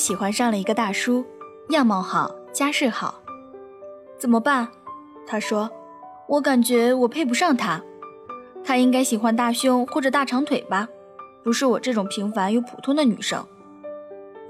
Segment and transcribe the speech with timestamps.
[0.00, 1.24] 喜欢上了一个大叔，
[1.68, 3.20] 样貌好，家世好，
[4.18, 4.66] 怎么办？
[5.26, 5.70] 他说
[6.26, 7.80] ：“我感觉我配不上他，
[8.64, 10.88] 他应该喜欢大胸或者大长腿吧，
[11.44, 13.46] 不是我这种平凡又普通的女生。”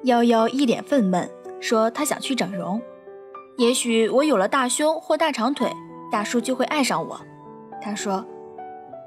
[0.04, 1.28] 幺幺一脸愤懑
[1.60, 2.80] 说：“他想去整容，
[3.58, 5.70] 也许我有了大胸或大长腿，
[6.12, 7.20] 大叔就会爱上我。”
[7.82, 8.24] 他说：“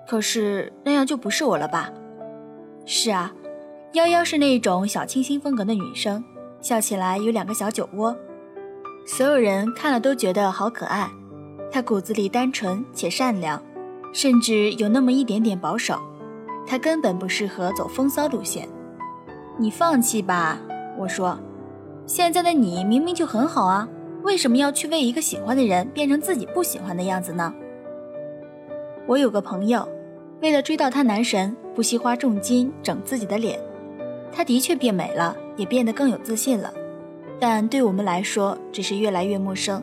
[0.08, 1.90] 可是那样就不是我了吧？”
[2.86, 3.34] 是啊，
[3.94, 6.24] 幺幺是那种小清新风格的女生，
[6.64, 8.16] 笑起来有两个小酒窝，
[9.06, 11.12] 所有人看了都觉得好可爱。
[11.70, 13.62] 他骨子里单纯且善良，
[14.14, 16.00] 甚至有那么一点点保守。
[16.66, 18.66] 他根本不适合走风骚路线。
[19.58, 20.58] 你放弃吧，
[20.98, 21.38] 我说。
[22.06, 23.88] 现在的你明明就很好啊，
[24.24, 27.54] 为什么要去为一个喜欢的人变成自己不喜欢的样子呢？
[29.06, 29.86] 我有个朋友，
[30.42, 33.60] 为了追到他男神，不惜花重金整自己的脸。
[34.36, 36.74] 她的确变美了，也变得更有自信了，
[37.40, 39.82] 但对我们来说，只是越来越陌生。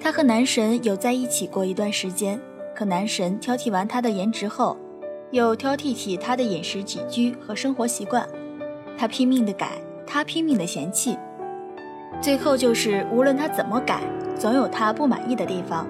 [0.00, 2.40] 她和男神有在一起过一段时间，
[2.74, 4.76] 可男神挑剔完她的颜值后，
[5.30, 8.26] 又挑剔起她的饮食起居和生活习惯。
[8.96, 9.72] 他拼命的改，
[10.04, 11.16] 他拼命的嫌弃，
[12.20, 14.00] 最后就是无论他怎么改，
[14.36, 15.86] 总有他不满意的地方。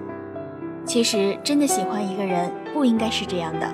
[0.85, 3.67] 其实，真的喜欢一个人不应该是这样的，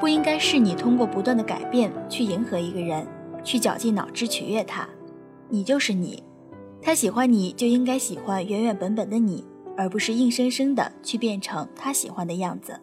[0.00, 3.06] 不应该是你通过不断的改变去迎合一个人，
[3.42, 4.88] 去绞尽脑汁取悦他。
[5.48, 6.22] 你就是你。
[6.80, 9.44] 他喜欢你就应该喜欢原原本本的你，
[9.76, 12.78] 而不是硬生生的去变成他喜欢的样子。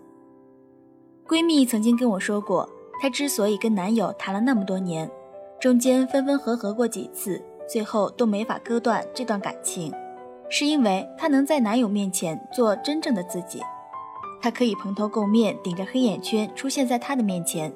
[1.26, 5.10] 闺蜜曾经跟我说过，她之所以跟男友谈了那么多年，
[5.60, 9.94] 中间分分合合过几次，最后都没法割断这段感情，
[10.50, 13.62] 是因为她能在男友面前做真正的自己。
[14.42, 17.74] 她可以蓬头垢面，顶着黑眼圈出现在他的面前，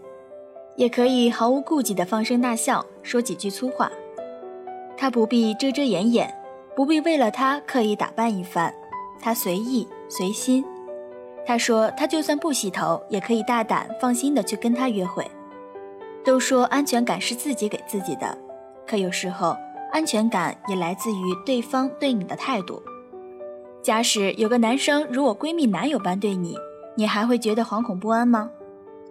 [0.80, 3.91] 也可以毫无顾忌的放声大笑，说几句粗话。
[4.95, 6.33] 他不必遮遮掩掩，
[6.73, 8.73] 不必为了他刻意打扮一番，
[9.20, 10.64] 他随意随心。
[11.45, 15.30] 他说他就算不洗头，也可以大胆放心的去跟他约会。
[16.23, 18.37] 都说安全感是自己给自己的，
[18.87, 19.58] 可有时候
[19.92, 22.81] 安全感也来自于对方对你的态度。
[23.83, 26.55] 假使有个男生如我闺蜜男友般对你，
[26.95, 28.49] 你还会觉得惶恐不安吗？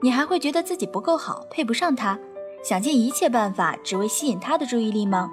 [0.00, 2.18] 你还会觉得自己不够好，配不上他，
[2.62, 5.28] 想尽一切办法只为吸引他的注意力吗？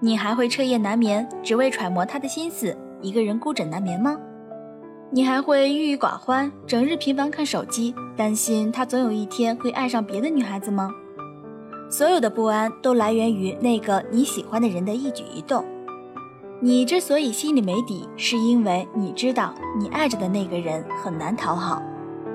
[0.00, 4.16] 你还会彻夜难眠，只为揣摩他的心思，一个人孤枕难眠吗？
[5.10, 10.90] 你还会郁郁寡欢，整日频繁看手机，担心他总有一天会爱上别的女孩子吗？
[11.90, 15.62] 所有的不安都来源于那个你喜欢的人的一举一动。
[16.60, 21.82] 你之所以心里没底，是因为你知道你爱着的那个人很难讨好，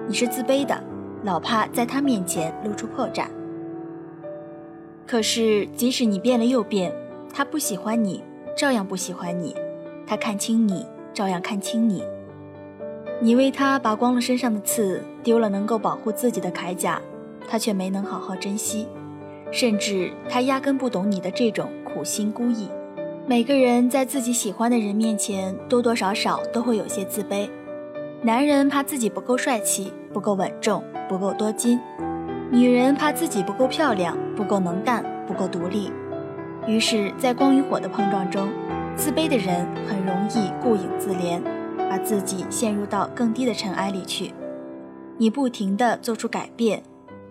[0.07, 0.79] 你是自卑的，
[1.27, 3.25] 老怕在他面前露出破绽。
[5.05, 6.89] 可是，即使你变了又变。
[7.33, 8.23] 他不喜欢你，
[8.55, 9.53] 照样不喜欢你；
[10.07, 12.01] 他看清你，照样看清你。
[13.19, 17.01] 你为他拔光了身上的刺，丢了能够保护自己的铠甲，
[17.45, 18.87] 他却没能好好珍惜，
[19.51, 22.69] 甚至他压根不懂你的这种苦心孤诣。
[23.27, 27.49] 每个人在自己喜欢的人面前，多多少少都会有些自卑。
[28.21, 31.77] 男人怕自己不够帅气，不够稳重，不够多金；
[32.49, 35.91] 女人怕自己不够漂亮，不够能干，不够独立。
[36.65, 38.49] 于是，在光与火的碰撞中，
[38.95, 41.39] 自卑的人很容易顾影自怜，
[41.87, 44.33] 把自己陷入到更低的尘埃里去。
[45.19, 46.81] 你不停地做出改变，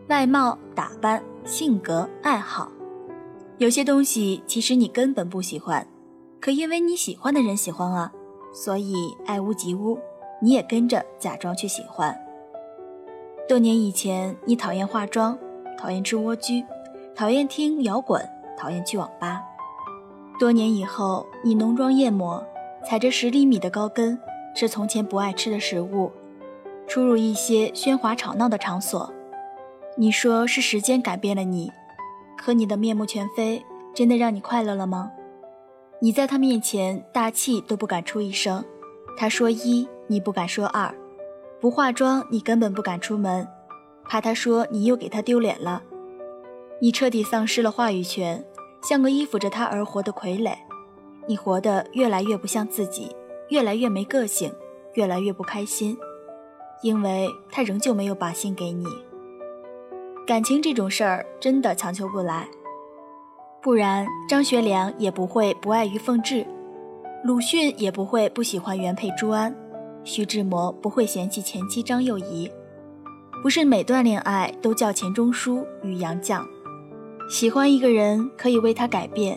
[0.06, 2.70] 外貌、打扮、性格、爱好，
[3.58, 5.84] 有些东西其实你根本不喜欢，
[6.40, 8.12] 可因为你喜欢的人喜欢啊，
[8.54, 8.94] 所以
[9.26, 9.98] 爱屋及乌，
[10.40, 12.16] 你也跟着假装去喜欢。
[13.48, 15.38] 多年以前，你讨厌化妆，
[15.78, 16.64] 讨厌吃蜗居，
[17.14, 18.20] 讨厌听摇滚。
[18.58, 19.42] 讨厌去网吧。
[20.40, 22.42] 多年以后，你浓妆艳抹，
[22.84, 24.18] 踩着十厘米的高跟，
[24.56, 26.10] 吃从前不爱吃的食物，
[26.88, 29.12] 出入一些喧哗吵闹的场所。
[29.96, 31.70] 你说是时间改变了你，
[32.36, 33.62] 可你的面目全非，
[33.94, 35.12] 真的让你快乐了吗？
[36.00, 38.64] 你在他面前大气都不敢出一声，
[39.16, 40.92] 他说一，你不敢说二，
[41.60, 43.46] 不化妆你根本不敢出门，
[44.04, 45.82] 怕他说你又给他丢脸了。
[46.80, 48.44] 你彻底丧失了话语权，
[48.82, 50.54] 像个依附着他而活的傀儡。
[51.26, 53.10] 你活得越来越不像自己，
[53.48, 54.52] 越来越没个性，
[54.94, 55.96] 越来越不开心，
[56.82, 58.86] 因为他仍旧没有把心给你。
[60.26, 62.46] 感情这种事儿真的强求不来，
[63.62, 66.46] 不然张学良也不会不爱于凤至，
[67.24, 69.56] 鲁迅也不会不喜欢原配朱安，
[70.06, 72.48] 徐志摩不会嫌弃前妻张幼仪。
[73.42, 76.46] 不是每段恋爱都叫钱钟书与杨绛。
[77.28, 79.36] 喜欢一个人可以为他改变，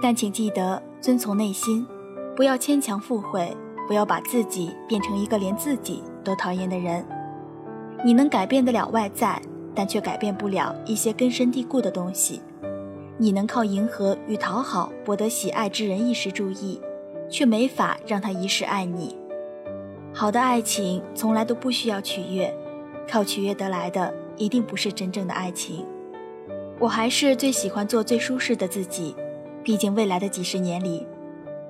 [0.00, 1.84] 但请记得遵从内心，
[2.36, 3.54] 不要牵强附会，
[3.88, 7.04] 不要把自己变成一个连自己都讨厌的人。
[8.04, 9.42] 你能改变得了外在，
[9.74, 12.40] 但却改变不了一些根深蒂固的东西。
[13.18, 16.80] 你能靠迎合与讨好博得喜爱之人一时注意，
[17.28, 19.16] 却没法让他一世爱你。
[20.14, 22.54] 好的爱情从来都不需要取悦，
[23.08, 25.86] 靠取悦得来的一定不是真正的爱情。
[26.78, 29.16] 我还是最喜欢做最舒适的自己，
[29.62, 31.06] 毕竟未来的几十年里，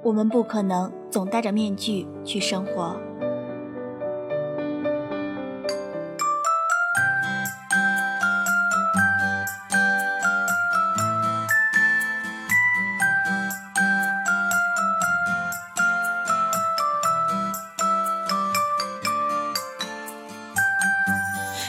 [0.03, 2.97] 我们不可能总戴着面具去生活。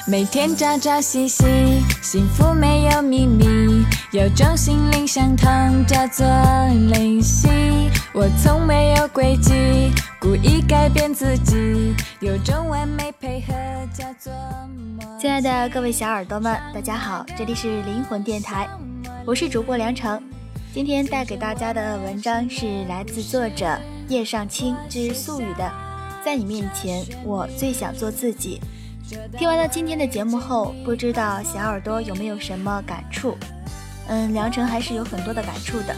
[0.06, 1.46] 每天朝朝夕夕，
[2.02, 5.48] 幸福没有秘密，有种心灵相通
[5.86, 6.28] 叫做
[6.92, 7.48] 灵犀。
[8.14, 9.54] 我从没有轨迹，
[10.20, 13.54] 故意改变自己，有种完美配合
[13.94, 14.34] 叫做
[15.22, 18.68] 亲爱的各位小耳朵们，大家好，这里是灵魂电台，
[19.26, 20.22] 我是主播梁成。
[20.74, 23.80] 今天带给大家的文章是来自作者
[24.10, 25.72] 叶尚青之素语的，
[26.26, 28.60] 在你面前，我最想做自己。
[29.38, 33.38] 听完了今天的节目后，不知道小耳朵有没有什么感触？
[34.08, 35.96] 嗯，梁晨还是有很多的感触的。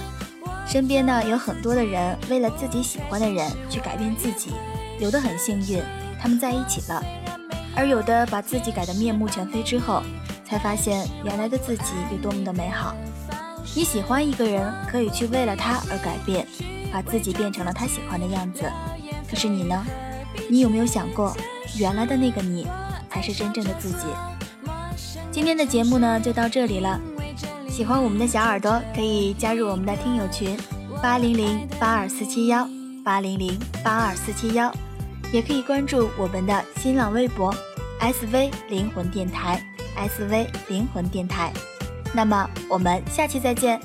[0.68, 4.52] 身边呢有很多的人为了自己喜欢的人去改变自己，
[5.00, 5.82] 有的很幸运，
[6.20, 7.04] 他们在一起了；
[7.76, 10.02] 而有的把自己改得面目全非之后，
[10.44, 12.96] 才发现原来的自己有多么的美好。
[13.76, 16.48] 你喜欢一个人，可以去为了他而改变，
[16.92, 18.64] 把自己变成了他喜欢的样子。
[19.30, 19.86] 可是你呢？
[20.50, 21.36] 你有没有想过，
[21.78, 22.68] 原来的那个你？
[23.16, 24.08] 才是真正的自己。
[25.32, 27.00] 今天的节目呢就到这里了，
[27.70, 30.58] 喜欢我们的小耳朵可以加入我们的听友群
[31.02, 32.68] 八零零八二四七幺
[33.06, 34.70] 八零零八二四七幺，
[35.32, 37.56] 也可以关注我们的新浪微博
[38.02, 39.66] SV 灵魂电台
[39.96, 41.54] SV 灵魂电台。
[42.14, 43.80] 那么我们下期再见。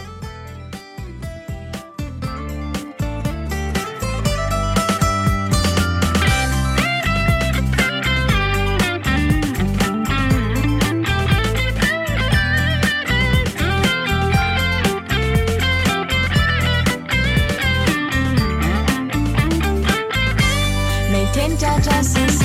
[21.61, 22.43] 假装心思，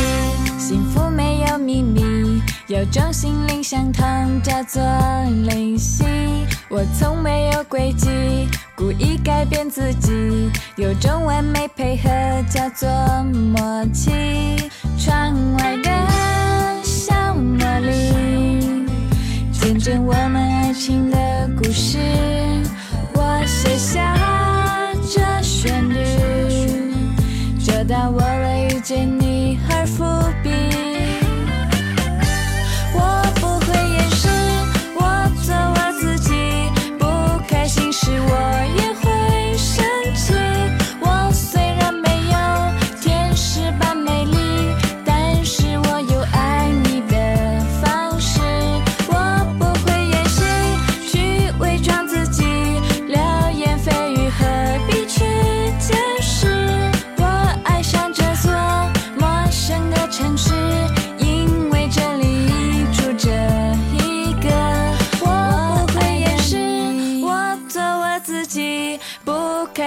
[0.59, 4.03] 幸福没有秘密有种心灵相通
[4.43, 4.83] 叫做
[5.47, 6.03] 灵犀，
[6.67, 8.09] 我从没有轨迹，
[8.75, 10.51] 故意改变自己。
[10.75, 12.09] 有种完美配合
[12.49, 12.89] 叫做
[13.23, 14.69] 默契，
[14.99, 15.89] 窗外的
[16.83, 18.85] 小茉莉，
[19.49, 22.24] 见证我们爱情的故事。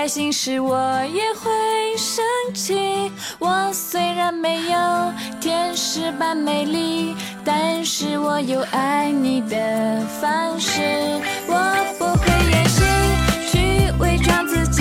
[0.00, 1.50] 开心时我也会
[1.96, 2.24] 生
[2.54, 10.80] 气我虽然没有天使般美丽但是我有爱你的方式。
[11.48, 11.54] 我
[11.98, 12.84] 不会演戏
[13.50, 14.77] 去伪装自己。